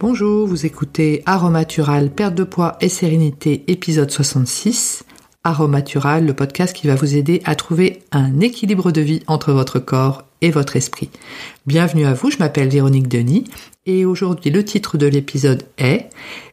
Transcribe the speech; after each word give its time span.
Bonjour, 0.00 0.46
vous 0.46 0.64
écoutez 0.64 1.22
Aromatural, 1.26 2.08
perte 2.08 2.34
de 2.34 2.44
poids 2.44 2.78
et 2.80 2.88
sérénité, 2.88 3.64
épisode 3.66 4.10
66. 4.10 5.04
Aromatural, 5.44 6.24
le 6.24 6.32
podcast 6.32 6.74
qui 6.74 6.86
va 6.86 6.94
vous 6.94 7.16
aider 7.16 7.42
à 7.44 7.54
trouver 7.54 7.98
un 8.10 8.40
équilibre 8.40 8.92
de 8.92 9.02
vie 9.02 9.22
entre 9.26 9.52
votre 9.52 9.78
corps 9.78 10.24
et 10.40 10.50
votre 10.50 10.76
esprit. 10.76 11.10
Bienvenue 11.66 12.06
à 12.06 12.14
vous, 12.14 12.30
je 12.30 12.38
m'appelle 12.38 12.70
Véronique 12.70 13.08
Denis 13.08 13.44
et 13.84 14.06
aujourd'hui 14.06 14.50
le 14.50 14.64
titre 14.64 14.96
de 14.96 15.04
l'épisode 15.04 15.64
est 15.76 16.08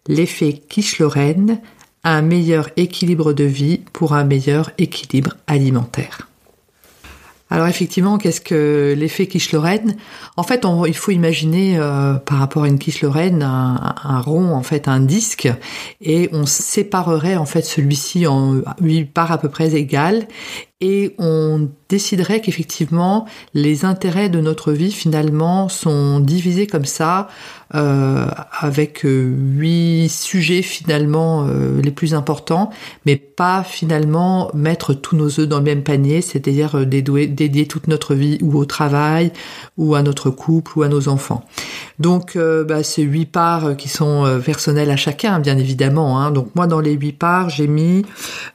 L'effet 0.10 0.62
Quiche-Lorraine, 0.68 1.62
un 2.04 2.22
meilleur 2.22 2.68
équilibre 2.76 3.32
de 3.32 3.46
vie 3.46 3.80
pour 3.94 4.14
un 4.14 4.26
meilleur 4.26 4.72
équilibre 4.78 5.38
alimentaire. 5.48 6.28
Alors 7.50 7.68
effectivement, 7.68 8.18
qu'est-ce 8.18 8.42
que 8.42 8.94
l'effet 8.98 9.28
quiche 9.28 9.54
Lorraine 9.54 9.96
En 10.36 10.44
fait, 10.44 10.66
il 10.86 10.96
faut 10.96 11.12
imaginer 11.12 11.78
euh, 11.80 12.16
par 12.16 12.40
rapport 12.40 12.64
à 12.64 12.68
une 12.68 12.78
quiche 12.78 13.02
Lorraine 13.02 13.42
un, 13.42 14.20
rond, 14.20 14.54
en 14.54 14.64
fait, 14.64 14.88
un 14.88 15.00
disque, 15.00 15.48
et 16.02 16.30
on 16.34 16.46
séparerait 16.46 17.38
en 17.38 17.46
fait 17.46 17.62
celui-ci 17.62 18.28
en 18.28 18.56
huit 18.82 19.06
parts 19.06 19.32
à 19.32 19.38
peu 19.38 19.48
près 19.48 19.76
égales, 19.76 20.28
et 20.80 21.16
on 21.18 21.70
déciderait 21.90 22.40
qu'effectivement 22.40 23.26
les 23.56 23.84
intérêts 23.84 24.30
de 24.30 24.40
notre 24.40 24.74
vie 24.74 24.92
finalement 24.92 25.70
sont 25.70 26.20
divisés 26.20 26.68
comme 26.68 26.86
ça 26.86 27.30
euh, 27.74 28.28
avec 28.52 29.04
euh, 29.04 29.36
huit 29.56 30.08
sujets 30.08 30.62
finalement 30.62 31.48
euh, 31.48 31.82
les 31.82 31.90
plus 31.90 32.14
importants, 32.14 32.70
mais 33.08 33.16
pas 33.16 33.64
finalement 33.64 34.52
mettre 34.54 34.94
tous 34.94 35.16
nos 35.16 35.40
œufs 35.40 35.48
dans 35.48 35.58
le 35.58 35.64
même 35.64 35.82
panier, 35.82 36.22
c'est-à-dire 36.22 36.86
dédier, 36.86 37.26
dédier 37.26 37.68
toute 37.68 37.88
notre 37.88 38.14
vie 38.14 38.38
ou 38.44 38.56
au 38.56 38.66
travail 38.66 39.34
ou 39.78 39.96
à 39.96 40.04
notre 40.04 40.30
couple 40.30 40.78
ou 40.78 40.84
à 40.84 40.90
nos 40.90 41.10
enfants. 41.10 41.44
Donc 41.98 42.38
bah, 42.38 42.84
ces 42.84 43.02
huit 43.02 43.26
parts 43.26 43.76
qui 43.76 43.90
sont 43.90 44.40
personnelles 44.46 44.92
à 44.92 44.96
chacun 44.96 45.40
bien 45.40 45.58
évidemment. 45.58 46.22
Hein. 46.22 46.30
Donc 46.30 46.54
moi 46.54 46.68
dans 46.68 46.80
les 46.80 46.94
huit 46.94 47.14
parts 47.14 47.50
j'ai 47.50 47.68
mis 47.68 48.06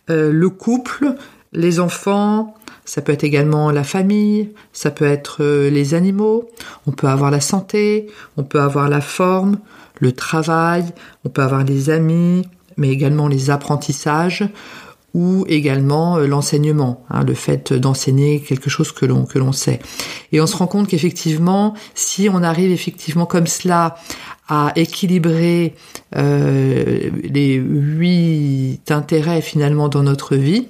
le 0.09 0.49
couple, 0.49 1.17
les 1.53 1.81
enfants, 1.81 2.55
ça 2.85 3.03
peut 3.03 3.13
être 3.13 3.25
également 3.25 3.71
la 3.71 3.85
famille, 3.85 4.51
ça 4.73 4.91
peut 4.91 5.05
être 5.05 5.39
euh, 5.41 5.71
les 5.71 5.95
animaux, 5.95 6.51
on 6.87 6.93
peut 6.93 7.09
avoir 7.09 7.31
la 7.31 7.41
santé, 7.41 8.09
on 8.37 8.43
peut 8.43 8.61
avoir 8.61 8.89
la 8.89 9.01
forme, 9.01 9.59
le 10.01 10.13
travail, 10.13 10.85
on 11.25 11.29
peut 11.29 11.43
avoir 11.43 11.65
les 11.65 11.91
amis, 11.91 12.43
mais 12.77 12.89
également 12.89 13.29
les 13.29 13.51
apprentissages 13.51 14.45
ou 15.15 15.45
également 15.47 16.17
euh, 16.17 16.27
l'enseignement, 16.27 17.05
hein, 17.11 17.23
le 17.25 17.35
fait 17.35 17.73
d'enseigner 17.73 18.41
quelque 18.41 18.71
chose 18.71 18.93
que 18.93 19.05
l'on 19.05 19.27
que 19.27 19.39
l'on 19.39 19.53
sait. 19.53 19.79
Et 20.33 20.41
on 20.41 20.47
se 20.47 20.57
rend 20.57 20.67
compte 20.67 20.89
qu'effectivement, 20.89 21.75
si 21.95 22.29
on 22.33 22.43
arrive 22.43 22.73
effectivement 22.73 23.27
comme 23.27 23.47
cela 23.47 23.97
à 24.49 24.73
équilibrer 24.75 25.75
euh, 26.17 27.11
les 27.23 27.55
huit 27.55 28.91
intérêts 28.91 29.43
finalement 29.43 29.89
dans 29.89 30.03
notre 30.03 30.35
vie, 30.37 30.67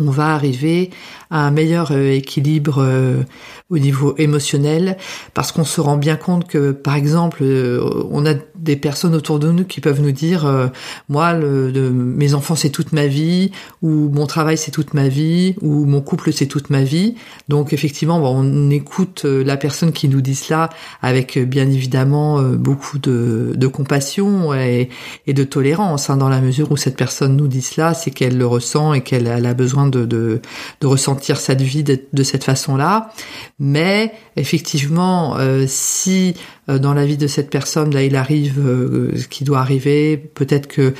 on 0.00 0.10
va 0.10 0.34
arriver 0.34 0.90
à 1.30 1.46
un 1.46 1.50
meilleur 1.50 1.90
euh, 1.90 2.12
équilibre 2.12 2.78
euh, 2.78 3.22
au 3.68 3.78
niveau 3.78 4.14
émotionnel 4.16 4.96
parce 5.34 5.50
qu'on 5.50 5.64
se 5.64 5.80
rend 5.80 5.96
bien 5.96 6.16
compte 6.16 6.46
que 6.46 6.70
par 6.70 6.94
exemple 6.94 7.40
euh, 7.42 8.04
on 8.10 8.24
a 8.26 8.34
des 8.54 8.76
personnes 8.76 9.14
autour 9.14 9.38
de 9.38 9.50
nous 9.50 9.64
qui 9.64 9.80
peuvent 9.80 10.00
nous 10.00 10.12
dire 10.12 10.70
moi 11.08 11.34
mes 11.34 12.34
enfants 12.34 12.56
c'est 12.56 12.70
toute 12.70 12.92
ma 12.92 13.06
vie 13.06 13.52
ou 13.82 14.08
mon 14.08 14.26
travail 14.26 14.56
c'est 14.56 14.70
toute 14.70 14.94
ma 14.94 15.08
vie 15.08 15.54
ou 15.60 15.84
mon 15.84 16.00
couple 16.00 16.32
c'est 16.32 16.46
toute 16.46 16.70
ma 16.70 16.82
vie. 16.82 17.14
Donc 17.48 17.72
effectivement 17.72 18.18
on 18.18 18.70
écoute 18.70 19.24
la 19.24 19.56
personne 19.58 19.92
qui 19.92 20.08
nous 20.08 20.22
dit 20.22 20.34
cela 20.34 20.70
avec 21.02 21.38
bien 21.38 21.68
évidemment 21.68 22.40
beaucoup 22.42 22.98
de, 22.98 23.66
compassion 23.66 24.54
et, 24.54 24.88
et, 25.26 25.34
de 25.34 25.44
tolérance 25.44 26.08
hein, 26.08 26.16
dans 26.16 26.30
la 26.30 26.40
mesure 26.40 26.72
où 26.72 26.76
cette 26.76 26.96
personne 26.96 27.36
nous 27.36 27.48
dit 27.48 27.62
cela 27.62 27.92
c'est 27.92 28.10
qu'elle 28.10 28.38
le 28.38 28.46
ressent 28.46 28.94
et 28.94 29.02
qu'elle 29.02 29.28
a 29.28 29.54
besoin 29.54 29.85
de, 29.90 30.40
ressentir 30.82 31.38
cette 31.38 31.62
vie 31.62 31.82
de, 31.84 32.22
cette 32.22 32.44
façon-là. 32.44 33.12
Mais 33.58 34.12
effectivement, 34.36 35.36
euh, 35.38 35.64
si 35.66 36.34
dans 36.68 36.94
la 36.94 37.06
vie 37.06 37.16
de 37.16 37.26
cette 37.26 37.48
personne, 37.48 37.94
là, 37.94 38.02
il 38.02 38.16
arrive 38.16 38.58
euh, 38.58 39.16
ce 39.16 39.28
qui 39.28 39.44
doit 39.44 39.60
arriver, 39.60 40.16
peut-être 40.16 40.66
que 40.66 40.94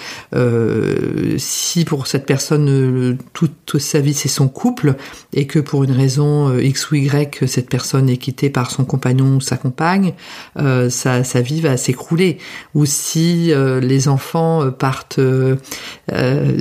si 1.38 1.84
pour 1.84 2.06
cette 2.06 2.26
personne 2.26 3.18
toute, 3.32 3.78
sa 3.78 4.00
vie 4.00 4.14
c'est 4.14 4.28
son 4.28 4.48
couple 4.48 4.94
et 5.32 5.46
que 5.46 5.58
pour 5.58 5.84
une 5.84 5.92
raison 5.92 6.56
X 6.58 6.90
ou 6.90 6.96
Y 6.96 7.46
cette 7.46 7.68
personne 7.68 8.08
est 8.08 8.16
quittée 8.16 8.50
par 8.50 8.70
son 8.70 8.84
compagnon 8.84 9.36
ou 9.36 9.40
sa 9.40 9.56
compagne, 9.56 10.14
sa, 10.56 11.40
vie 11.40 11.60
va 11.60 11.76
s'écrouler. 11.76 12.38
Ou 12.74 12.86
si 12.86 13.52
les 13.82 14.08
enfants 14.08 14.70
partent, 14.70 15.20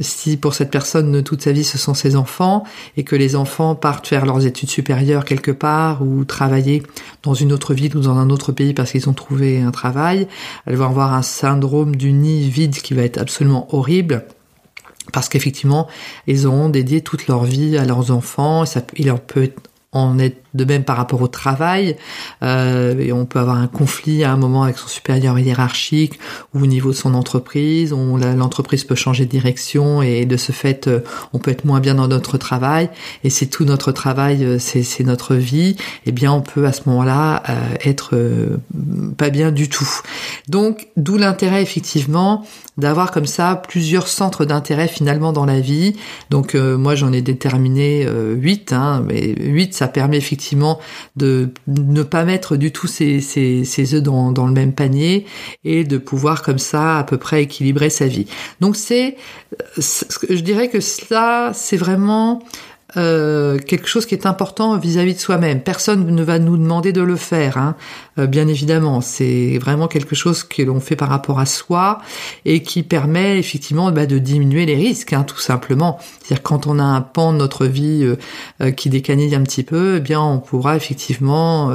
si 0.02 0.38
pour 0.38 0.54
cette 0.54 0.72
personne 0.72 1.24
toute 1.24 1.42
sa 1.42 1.52
vie 1.52 1.64
ce 1.64 1.78
sont 1.78 1.94
ses 1.94 2.16
enfants 2.16 2.64
et 2.98 3.04
que 3.04 3.16
les 3.16 3.36
enfants 3.36 3.76
partent 3.76 4.08
faire 4.08 4.26
leurs 4.26 4.46
études 4.46 4.70
supérieures 4.70 5.26
quelque 5.26 5.52
part 5.52 6.02
ou 6.02 6.26
travailler 6.26 6.84
dans 7.24 7.34
une 7.34 7.52
autre 7.54 7.74
ville 7.74 7.96
ou 7.98 8.02
dans 8.02 8.18
un 8.18 8.30
autre 8.30 8.52
pays 8.52 8.74
parce 8.74 8.95
qu'ils 8.96 9.10
ont 9.10 9.14
trouvé 9.14 9.62
un 9.62 9.72
travail, 9.72 10.28
elles 10.66 10.76
vont 10.76 10.86
avoir 10.86 11.14
un 11.14 11.22
syndrome 11.22 11.96
du 11.96 12.14
nid 12.14 12.50
vide 12.50 12.76
qui 12.76 12.94
va 12.94 13.04
être 13.04 13.18
absolument 13.18 13.68
horrible. 13.76 14.26
Parce 15.12 15.30
qu'effectivement, 15.30 15.88
ils 16.28 16.48
auront 16.48 16.70
dédié 16.70 17.02
toute 17.02 17.28
leur 17.28 17.44
vie 17.44 17.78
à 17.78 17.86
leurs 17.86 18.12
enfants, 18.12 18.66
ça, 18.66 18.82
il 18.96 19.08
leur 19.08 19.20
peut 19.20 19.52
en 19.96 20.20
être 20.20 20.46
de 20.56 20.66
même 20.66 20.84
par 20.84 20.98
rapport 20.98 21.22
au 21.22 21.28
travail. 21.28 21.96
Euh, 22.42 22.98
et 23.00 23.12
on 23.12 23.26
peut 23.26 23.40
avoir 23.40 23.58
un 23.58 23.68
conflit 23.68 24.24
à 24.24 24.32
un 24.32 24.38
moment 24.38 24.64
avec 24.64 24.78
son 24.78 24.88
supérieur 24.88 25.38
hiérarchique 25.38 26.20
ou 26.54 26.64
au 26.64 26.66
niveau 26.66 26.92
de 26.92 26.96
son 26.96 27.14
entreprise. 27.14 27.94
L'entreprise 27.94 28.84
peut 28.84 28.96
changer 28.96 29.26
de 29.26 29.32
direction 29.32 30.02
et 30.02 30.26
de 30.26 30.38
ce 30.38 30.52
fait, 30.52 30.88
euh, 30.88 31.02
on 31.34 31.40
peut 31.40 31.52
être 31.52 31.66
moins 31.66 31.80
bien 31.80 31.96
dans 31.96 32.08
notre 32.08 32.38
travail. 32.38 32.90
Et 33.24 33.30
c'est 33.30 33.48
tout 33.48 33.66
notre 33.66 33.92
travail, 33.92 34.44
euh, 34.44 34.58
c'est 34.60 35.04
notre 35.04 35.36
vie. 35.36 35.76
Eh 36.06 36.12
bien, 36.12 36.32
on 36.32 36.42
peut 36.42 36.66
à 36.66 36.72
ce 36.72 36.82
moment-là 36.88 37.44
être 37.84 38.16
pas 39.18 39.30
bien 39.30 39.52
du 39.52 39.70
tout. 39.70 39.90
Donc, 40.48 40.88
d'où 40.96 41.18
l'intérêt 41.18 41.62
effectivement 41.62 42.46
d'avoir 42.78 43.12
comme 43.12 43.26
ça 43.26 43.56
plusieurs 43.56 44.08
centres 44.08 44.46
d'intérêt 44.46 44.88
finalement 44.88 45.34
dans 45.34 45.46
la 45.46 45.60
vie. 45.60 45.96
Donc, 46.30 46.56
moi, 46.56 46.96
j'en 46.96 47.12
ai 47.12 47.22
déterminé 47.22 48.08
huit. 48.36 48.72
Hein, 48.74 49.04
mais 49.08 49.34
huit, 49.38 49.74
ça 49.74 49.85
permet 49.88 50.18
effectivement 50.18 50.80
de 51.16 51.50
ne 51.68 52.04
pas 52.04 52.24
mettre 52.24 52.56
du 52.56 52.72
tout 52.72 52.88
ses, 52.88 53.20
œufs 53.94 54.02
dans, 54.02 54.32
dans, 54.32 54.48
le 54.48 54.54
même 54.54 54.74
panier 54.74 55.26
et 55.64 55.84
de 55.84 55.98
pouvoir 55.98 56.42
comme 56.42 56.60
ça 56.60 57.00
à 57.00 57.04
peu 57.04 57.18
près 57.18 57.44
équilibrer 57.44 57.90
sa 57.90 58.08
vie. 58.08 58.28
Donc 58.60 58.76
c'est, 58.76 59.18
je 59.78 60.42
dirais 60.42 60.70
que 60.70 60.80
cela, 60.80 61.52
c'est 61.54 61.78
vraiment 61.78 62.42
euh, 62.98 63.58
quelque 63.60 63.88
chose 63.88 64.06
qui 64.06 64.16
est 64.16 64.26
important 64.26 64.78
vis-à-vis 64.78 65.16
de 65.16 65.20
soi-même. 65.20 65.62
Personne 65.62 66.16
ne 66.16 66.24
va 66.24 66.40
nous 66.40 66.56
demander 66.56 66.94
de 66.94 67.02
le 67.02 67.18
faire, 67.18 67.58
hein. 67.58 67.76
Euh, 68.20 68.28
bien 68.28 68.48
évidemment. 68.48 69.02
C'est 69.02 69.58
vraiment 69.60 69.88
quelque 69.88 70.16
chose 70.16 70.44
que 70.44 70.62
l'on 70.62 70.80
fait 70.80 70.96
par 70.96 71.10
rapport 71.10 71.40
à 71.40 71.46
soi 71.46 72.00
et 72.46 72.64
qui 72.64 72.84
permet 72.84 73.40
effectivement 73.40 73.92
bah, 73.92 74.06
de 74.06 74.18
diminuer 74.18 74.66
les 74.66 74.76
risques, 74.76 75.14
hein, 75.14 75.24
tout 75.24 75.40
simplement. 75.40 76.00
C'est-à-dire 76.22 76.44
quand 76.44 76.68
on 76.68 76.80
a 76.80 76.84
un 76.84 77.02
pan 77.02 77.34
de 77.34 77.38
notre 77.38 77.66
vie 77.66 78.16
euh, 78.62 78.72
qui 78.72 78.90
décanille 78.90 79.36
un 79.36 79.44
petit 79.44 79.64
peu, 79.64 79.98
eh 79.98 80.00
bien 80.00 80.22
on 80.22 80.40
pourra 80.40 80.76
effectivement 80.76 81.72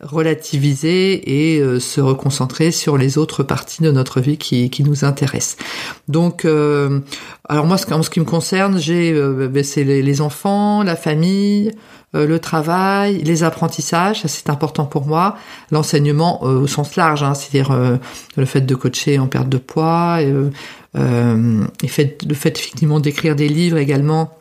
relativiser 0.00 1.56
et 1.56 1.80
se 1.80 2.00
reconcentrer 2.00 2.70
sur 2.70 2.96
les 2.96 3.18
autres 3.18 3.42
parties 3.42 3.82
de 3.82 3.90
notre 3.90 4.20
vie 4.20 4.38
qui, 4.38 4.70
qui 4.70 4.84
nous 4.84 5.04
intéressent. 5.04 5.56
Donc, 6.08 6.44
alors 6.44 7.66
moi, 7.66 7.76
en 7.90 8.02
ce 8.02 8.10
qui 8.10 8.20
me 8.20 8.24
concerne, 8.24 8.78
j'ai 8.78 9.12
ben, 9.12 9.64
c'est 9.64 9.84
les 9.84 10.20
enfants 10.20 10.30
la 10.84 10.96
famille, 10.96 11.68
euh, 11.68 11.72
le 12.12 12.38
travail, 12.38 13.22
les 13.22 13.44
apprentissages, 13.44 14.22
ça 14.22 14.28
c'est 14.28 14.50
important 14.50 14.84
pour 14.84 15.06
moi, 15.06 15.36
l'enseignement 15.70 16.40
euh, 16.42 16.60
au 16.60 16.66
sens 16.66 16.96
large, 16.96 17.22
hein, 17.22 17.34
c'est-à-dire 17.34 17.70
euh, 17.70 17.96
le 18.36 18.44
fait 18.44 18.62
de 18.62 18.74
coacher 18.74 19.18
en 19.18 19.26
perte 19.26 19.48
de 19.48 19.58
poids, 19.58 20.20
le 20.22 20.50
fait 21.86 22.18
effectivement 22.30 23.00
d'écrire 23.00 23.36
des 23.36 23.48
livres 23.48 23.78
également 23.78 24.36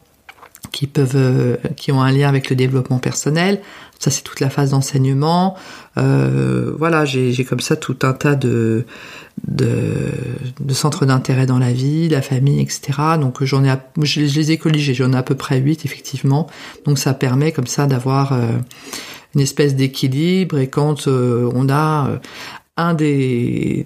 qui 0.72 0.88
peuvent, 0.88 1.58
qui 1.76 1.92
ont 1.92 2.02
un 2.02 2.12
lien 2.12 2.28
avec 2.28 2.50
le 2.50 2.56
développement 2.56 3.00
personnel. 3.00 3.60
Ça 4.00 4.10
c'est 4.12 4.24
toute 4.24 4.40
la 4.40 4.50
phase 4.50 4.72
d'enseignement. 4.72 5.56
voilà, 5.96 7.06
j'ai 7.06 7.46
comme 7.46 7.60
ça 7.60 7.76
tout 7.76 7.98
un 8.04 8.14
tas 8.14 8.36
de 8.36 8.86
de, 9.48 10.74
centres 10.74 11.06
d'intérêt 11.06 11.46
dans 11.46 11.60
la 11.60 11.72
vie, 11.72 12.10
la 12.10 12.22
famille, 12.22 12.62
etc. 12.62 12.92
Donc 13.20 13.44
j'en 13.44 13.64
ai, 13.64 13.74
je, 14.02 14.22
les 14.22 14.52
ai 14.52 14.58
colligés, 14.58 14.94
j'en 14.94 15.14
ai 15.14 15.18
à 15.18 15.24
peu 15.24 15.36
près 15.36 15.60
8 15.60 15.86
effectivement. 15.86 16.48
Donc 16.86 16.98
ça 16.98 17.14
permet 17.14 17.52
comme 17.52 17.68
ça 17.68 17.86
d'avoir 17.88 18.34
euh, 18.34 18.48
une 19.36 19.42
espèce 19.42 19.76
d'équilibre 19.76 20.58
et 20.58 20.68
quand 20.68 21.08
euh, 21.08 21.50
on 21.54 21.70
a 21.70 22.08
euh, 22.08 22.18
un 22.80 22.94
des, 22.94 23.86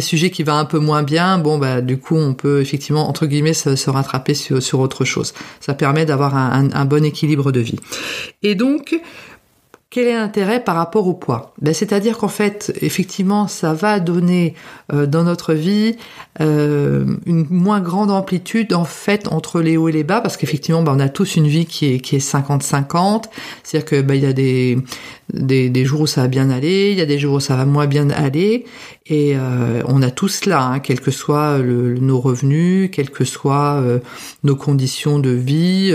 sujets 0.00 0.30
qui 0.30 0.42
va 0.42 0.54
un 0.54 0.64
peu 0.64 0.78
moins 0.78 1.02
bien, 1.02 1.38
bon 1.38 1.58
bah 1.58 1.80
du 1.80 1.98
coup 1.98 2.16
on 2.16 2.34
peut 2.34 2.60
effectivement 2.60 3.08
entre 3.08 3.26
guillemets 3.26 3.54
se, 3.54 3.90
rattraper 3.90 4.34
sur, 4.34 4.80
autre 4.80 5.04
chose. 5.04 5.34
Ça 5.60 5.74
permet 5.74 6.04
d'avoir 6.04 6.36
un 6.36 6.84
bon 6.84 7.04
équilibre 7.04 7.52
de 7.52 7.60
vie. 7.60 7.78
Et 8.42 8.54
donc 8.54 9.00
quel 9.94 10.08
est 10.08 10.14
l'intérêt 10.14 10.58
par 10.58 10.74
rapport 10.74 11.06
au 11.06 11.14
poids? 11.14 11.54
Ben, 11.62 11.72
C'est-à-dire 11.72 12.18
qu'en 12.18 12.26
fait, 12.26 12.76
effectivement, 12.82 13.46
ça 13.46 13.74
va 13.74 14.00
donner 14.00 14.54
euh, 14.92 15.06
dans 15.06 15.22
notre 15.22 15.54
vie 15.54 15.94
euh, 16.40 17.04
une 17.26 17.46
moins 17.48 17.80
grande 17.80 18.10
amplitude 18.10 18.74
en 18.74 18.84
fait 18.84 19.28
entre 19.28 19.60
les 19.60 19.76
hauts 19.76 19.88
et 19.88 19.92
les 19.92 20.02
bas, 20.02 20.20
parce 20.20 20.36
qu'effectivement, 20.36 20.82
ben, 20.82 20.96
on 20.96 20.98
a 20.98 21.08
tous 21.08 21.36
une 21.36 21.46
vie 21.46 21.64
qui 21.64 21.94
est 21.94 22.00
qui 22.00 22.16
est 22.16 22.28
50-50, 22.28 23.26
c'est-à-dire 23.62 23.88
que 23.88 24.00
ben, 24.02 24.14
y 24.16 24.26
a 24.26 24.32
des, 24.32 24.78
des, 25.32 25.70
des 25.70 25.84
jours 25.84 26.00
où 26.00 26.06
ça 26.08 26.22
va 26.22 26.28
bien 26.28 26.50
aller, 26.50 26.90
il 26.90 26.98
y 26.98 27.00
a 27.00 27.06
des 27.06 27.20
jours 27.20 27.34
où 27.34 27.40
ça 27.40 27.54
va 27.54 27.64
moins 27.64 27.86
bien 27.86 28.10
aller, 28.10 28.64
et 29.06 29.36
euh, 29.36 29.80
on 29.86 30.02
a 30.02 30.10
tout 30.10 30.26
cela, 30.26 30.60
hein, 30.64 30.80
quels 30.80 31.00
que 31.00 31.12
soient 31.12 31.58
nos 31.60 32.18
revenus, 32.18 32.90
quelles 32.90 33.10
que 33.10 33.24
soient 33.24 33.80
nos 34.42 34.56
conditions 34.56 35.20
de 35.20 35.30
vie. 35.30 35.94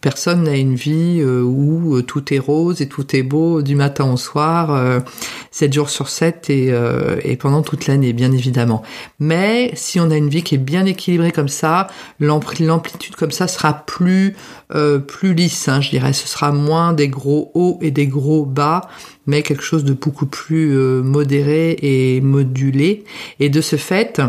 Personne 0.00 0.44
n'a 0.44 0.56
une 0.56 0.74
vie 0.74 1.22
où 1.22 2.00
tout 2.02 2.32
est 2.32 2.38
rose 2.38 2.80
et 2.80 2.88
tout 2.88 3.14
est 3.14 3.22
beau 3.22 3.62
du 3.62 3.74
matin 3.74 4.10
au 4.12 4.16
soir, 4.16 5.02
7 5.50 5.70
euh, 5.70 5.72
jours 5.72 5.90
sur 5.90 6.08
7 6.08 6.46
euh, 6.50 7.20
et, 7.22 7.36
pendant 7.36 7.62
toute 7.62 7.86
l'année, 7.86 8.12
bien 8.12 8.32
évidemment. 8.32 8.82
Mais 9.18 9.70
si 9.74 10.00
on 10.00 10.10
a 10.10 10.16
une 10.16 10.28
vie 10.28 10.42
qui 10.42 10.54
est 10.54 10.58
bien 10.58 10.86
équilibrée 10.86 11.32
comme 11.32 11.48
ça, 11.48 11.88
l'amplitude 12.18 13.16
comme 13.16 13.30
ça 13.30 13.48
sera 13.48 13.74
plus 13.86 14.36
euh, 14.74 14.98
plus 14.98 15.34
lisse, 15.34 15.68
hein, 15.68 15.80
je 15.80 15.90
dirais. 15.90 16.12
Ce 16.12 16.28
sera 16.28 16.52
moins 16.52 16.92
des 16.92 17.08
gros 17.08 17.50
hauts 17.54 17.78
et 17.80 17.90
des 17.90 18.06
gros 18.06 18.44
bas, 18.44 18.88
mais 19.26 19.42
quelque 19.42 19.62
chose 19.62 19.84
de 19.84 19.92
beaucoup 19.92 20.26
plus 20.26 20.74
modéré 21.02 21.76
et 21.82 22.20
modulé. 22.20 23.04
Et 23.38 23.48
de 23.48 23.60
ce 23.60 23.76
fait, 23.76 24.20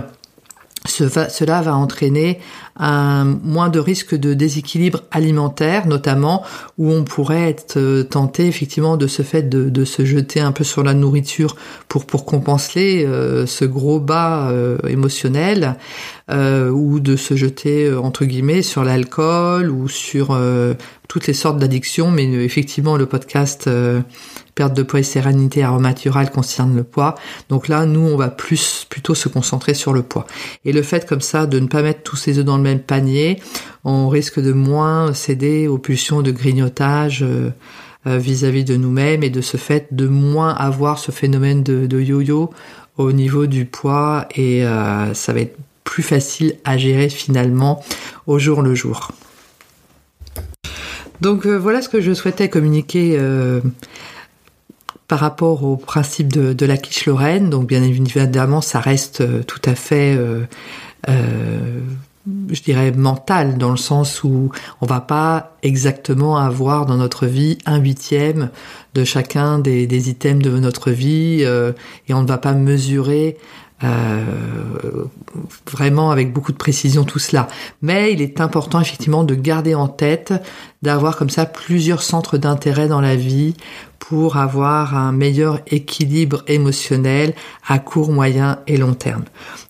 cela 0.85 1.61
va 1.61 1.75
entraîner 1.75 2.39
un 2.77 3.25
moins 3.25 3.69
de 3.69 3.79
risque 3.79 4.15
de 4.15 4.33
déséquilibre 4.33 5.03
alimentaire, 5.11 5.87
notamment 5.87 6.43
où 6.77 6.91
on 6.91 7.03
pourrait 7.03 7.49
être 7.49 7.77
euh, 7.77 8.03
tenté 8.03 8.47
effectivement 8.47 8.97
de 8.97 9.07
ce 9.07 9.21
fait 9.21 9.43
de, 9.43 9.85
se 9.85 10.05
jeter 10.05 10.39
un 10.39 10.51
peu 10.51 10.63
sur 10.63 10.83
la 10.83 10.93
nourriture 10.93 11.55
pour 11.87 12.05
pour 12.05 12.25
compenser 12.25 13.03
euh, 13.05 13.45
ce 13.45 13.65
gros 13.65 13.99
bas 13.99 14.49
euh, 14.49 14.77
émotionnel, 14.87 15.75
ou 16.29 17.01
de 17.01 17.17
se 17.17 17.35
jeter 17.35 17.93
entre 17.93 18.23
guillemets 18.23 18.61
sur 18.61 18.85
l'alcool 18.85 19.69
ou 19.69 19.89
sur 19.89 20.39
toutes 21.09 21.27
les 21.27 21.33
sortes 21.33 21.57
d'addictions. 21.57 22.09
Mais 22.09 22.23
effectivement, 22.23 22.95
le 22.95 23.05
podcast 23.05 23.69
perte 24.55 24.73
de 24.73 24.83
poids 24.83 24.99
et 24.99 25.03
sérénité 25.03 25.63
aromaturale 25.63 26.31
concerne 26.31 26.75
le 26.75 26.83
poids. 26.83 27.15
Donc 27.49 27.67
là, 27.67 27.85
nous, 27.85 28.01
on 28.01 28.15
va 28.15 28.29
plus 28.29 28.85
plutôt 28.89 29.15
se 29.15 29.29
concentrer 29.29 29.73
sur 29.73 29.93
le 29.93 30.03
poids. 30.03 30.27
Et 30.65 30.73
le 30.73 30.81
fait 30.81 31.07
comme 31.07 31.21
ça 31.21 31.45
de 31.45 31.59
ne 31.59 31.67
pas 31.67 31.81
mettre 31.81 32.03
tous 32.03 32.15
ses 32.15 32.39
œufs 32.39 32.45
dans 32.45 32.57
même 32.61 32.79
panier, 32.79 33.39
on 33.83 34.09
risque 34.09 34.39
de 34.39 34.53
moins 34.53 35.13
céder 35.13 35.67
aux 35.67 35.77
pulsions 35.77 36.21
de 36.21 36.31
grignotage 36.31 37.23
euh, 37.23 37.49
euh, 38.07 38.17
vis-à-vis 38.17 38.63
de 38.63 38.75
nous-mêmes 38.75 39.23
et 39.23 39.29
de 39.29 39.41
ce 39.41 39.57
fait 39.57 39.87
de 39.91 40.07
moins 40.07 40.53
avoir 40.53 40.99
ce 40.99 41.11
phénomène 41.11 41.63
de, 41.63 41.99
yo-yo 41.99 42.51
au 42.97 43.11
niveau 43.11 43.47
du 43.47 43.65
poids 43.65 44.27
et 44.35 44.65
euh, 44.65 45.13
ça 45.13 45.33
va 45.33 45.41
être 45.41 45.57
plus 45.83 46.03
facile 46.03 46.55
à 46.63 46.77
gérer 46.77 47.09
finalement 47.09 47.83
au 48.27 48.39
jour 48.39 48.61
le 48.61 48.75
jour. 48.75 49.11
Donc 51.21 51.45
voilà 51.45 51.81
ce 51.81 51.89
que 51.89 52.01
je 52.01 52.13
souhaitais 52.13 52.49
communiquer 52.49 53.19
par 55.07 55.19
rapport 55.19 55.63
au 55.63 55.77
principe 55.77 56.33
de, 56.33 56.65
la 56.65 56.77
quiche 56.77 57.05
lorraine. 57.05 57.51
Donc 57.51 57.67
bien 57.67 57.83
évidemment, 57.83 58.61
ça 58.61 58.79
reste 58.79 59.23
tout 59.45 59.61
à 59.65 59.75
fait, 59.75 60.17
je 62.49 62.61
dirais, 62.61 62.91
mental 62.91 63.57
dans 63.57 63.71
le 63.71 63.77
sens 63.77 64.23
où 64.23 64.51
on 64.81 64.85
va 64.85 65.01
pas 65.01 65.55
exactement 65.63 66.37
avoir 66.37 66.85
dans 66.85 66.97
notre 66.97 67.25
vie 67.25 67.57
un 67.65 67.77
huitième 67.77 68.49
de 68.93 69.03
chacun 69.03 69.59
des, 69.59 70.09
items 70.09 70.43
de 70.43 70.57
notre 70.59 70.91
vie 70.91 71.41
et 71.41 72.13
on 72.13 72.21
ne 72.21 72.27
va 72.27 72.37
pas 72.37 72.53
mesurer 72.53 73.37
vraiment 75.71 76.11
avec 76.11 76.33
beaucoup 76.33 76.51
de 76.51 76.57
précision 76.57 77.03
tout 77.03 77.19
cela. 77.19 77.47
Mais 77.81 78.13
il 78.13 78.21
est 78.21 78.41
important 78.41 78.79
effectivement 78.79 79.23
de 79.23 79.35
garder 79.35 79.75
en 79.75 79.87
tête 79.87 80.33
d'avoir 80.81 81.15
comme 81.15 81.29
ça 81.29 81.45
plusieurs 81.45 82.03
centres 82.03 82.37
d'intérêt 82.37 82.87
dans 82.87 83.01
la 83.01 83.15
vie 83.15 83.55
pour 83.99 84.37
avoir 84.37 84.95
un 84.95 85.11
meilleur 85.11 85.59
équilibre 85.67 86.43
émotionnel 86.47 87.33
à 87.67 87.79
court, 87.79 88.11
moyen 88.11 88.59
et 88.67 88.77
long 88.77 88.93
terme. 88.93 89.23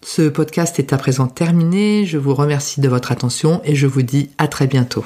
Ce 0.03 0.29
podcast 0.29 0.79
est 0.79 0.93
à 0.93 0.97
présent 0.97 1.27
terminé. 1.27 2.05
Je 2.05 2.17
vous 2.17 2.33
remercie 2.33 2.81
de 2.81 2.89
votre 2.89 3.11
attention 3.11 3.61
et 3.63 3.75
je 3.75 3.87
vous 3.87 4.01
dis 4.01 4.29
à 4.37 4.47
très 4.47 4.67
bientôt. 4.67 5.05